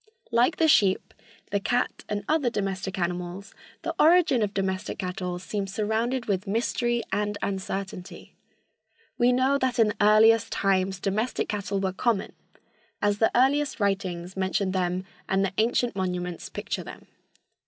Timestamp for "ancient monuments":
15.59-16.49